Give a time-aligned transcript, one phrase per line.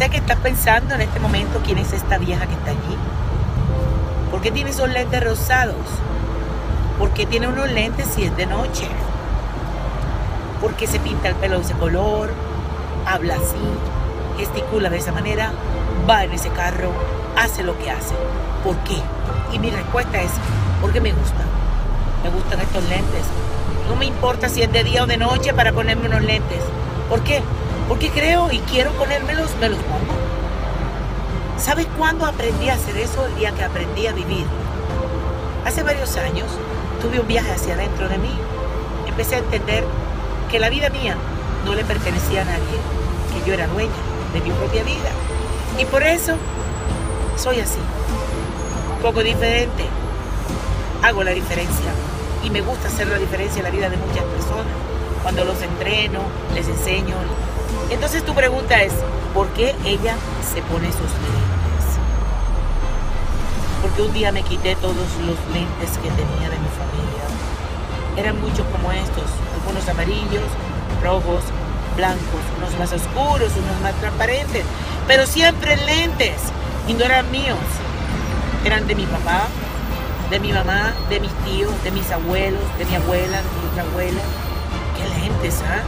[0.00, 2.96] Sé que estás pensando en este momento quién es esta vieja que está allí.
[4.30, 5.76] ¿Por qué tiene esos lentes rosados?
[6.98, 8.88] ¿Por qué tiene unos lentes si es de noche?
[10.58, 12.32] ¿Por qué se pinta el pelo de ese color?
[13.04, 13.60] Habla así,
[14.38, 15.52] gesticula de esa manera,
[16.08, 16.92] va en ese carro,
[17.36, 18.14] hace lo que hace.
[18.64, 18.96] ¿Por qué?
[19.52, 20.30] Y mi respuesta es,
[20.80, 21.44] porque me gusta.
[22.24, 23.24] Me gustan estos lentes.
[23.86, 26.62] No me importa si es de día o de noche para ponerme unos lentes.
[27.10, 27.42] ¿Por qué?
[27.90, 30.14] Porque creo y quiero ponérmelos, me los pongo.
[31.58, 33.26] ¿Sabes cuándo aprendí a hacer eso?
[33.26, 34.46] El día que aprendí a vivir.
[35.66, 36.46] Hace varios años
[37.02, 38.30] tuve un viaje hacia adentro de mí.
[39.08, 39.84] Empecé a entender
[40.52, 41.16] que la vida mía
[41.66, 42.78] no le pertenecía a nadie,
[43.34, 43.90] que yo era dueña
[44.34, 45.10] de mi propia vida.
[45.76, 46.36] Y por eso
[47.36, 47.80] soy así,
[48.94, 49.84] un poco diferente.
[51.02, 51.90] Hago la diferencia
[52.44, 54.76] y me gusta hacer la diferencia en la vida de muchas personas.
[55.24, 56.20] Cuando los entreno,
[56.54, 57.16] les enseño.
[57.90, 58.92] Entonces tu pregunta es,
[59.34, 60.14] ¿por qué ella
[60.54, 61.98] se pone esos lentes?
[63.82, 67.24] Porque un día me quité todos los lentes que tenía de mi familia.
[68.16, 69.24] Eran muchos como estos,
[69.58, 70.48] algunos amarillos,
[71.02, 71.42] rojos,
[71.96, 74.64] blancos, unos más oscuros, unos más transparentes,
[75.08, 76.36] pero siempre lentes
[76.86, 77.58] y no eran míos.
[78.64, 79.48] Eran de mi papá,
[80.30, 83.82] de mi mamá, de mis tíos, de mis abuelos, de mi abuela, de mi otra
[83.82, 84.20] abuela.
[84.96, 85.82] Qué lentes, ¿ah?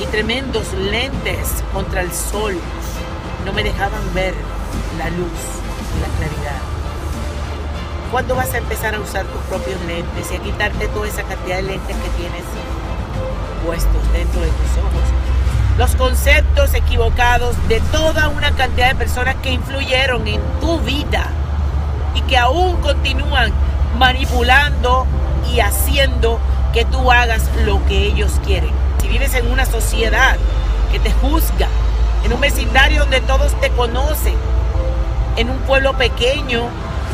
[0.00, 2.56] Y tremendos lentes contra el sol.
[3.44, 4.34] No me dejaban ver
[4.98, 5.28] la luz
[5.96, 6.60] y la claridad.
[8.10, 11.56] ¿Cuándo vas a empezar a usar tus propios lentes y a quitarte toda esa cantidad
[11.56, 12.44] de lentes que tienes
[13.64, 15.02] puestos dentro de tus ojos?
[15.78, 21.26] Los conceptos equivocados de toda una cantidad de personas que influyeron en tu vida
[22.14, 23.52] y que aún continúan
[23.98, 25.06] manipulando
[25.52, 26.38] y haciendo
[26.72, 28.83] que tú hagas lo que ellos quieren.
[29.34, 30.36] En una sociedad
[30.92, 31.66] que te juzga,
[32.24, 34.36] en un vecindario donde todos te conocen,
[35.36, 36.68] en un pueblo pequeño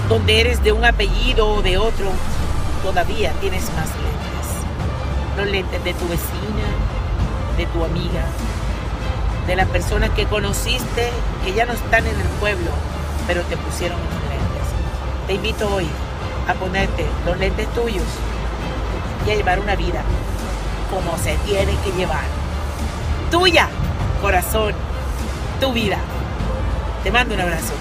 [0.06, 2.12] donde eres de un apellido o de otro,
[2.82, 5.34] todavía tienes más lentes.
[5.38, 6.68] Los lentes de tu vecina,
[7.56, 8.26] de tu amiga,
[9.46, 11.10] de las personas que conociste
[11.42, 12.70] que ya no están en el pueblo,
[13.26, 15.26] pero te pusieron los lentes.
[15.26, 15.88] Te invito hoy
[16.46, 18.04] a ponerte los lentes tuyos
[19.26, 20.02] y a llevar una vida
[20.90, 22.24] como se tiene que llevar.
[23.30, 23.68] Tuya,
[24.20, 24.74] corazón,
[25.60, 25.98] tu vida.
[27.04, 27.72] Te mando un abrazo.